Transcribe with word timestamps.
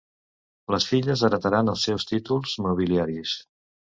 Les 0.75 0.87
filles 0.91 1.23
heretaren 1.27 1.69
els 1.75 1.85
seus 1.89 2.07
títols 2.13 2.57
nobiliaris. 2.69 3.37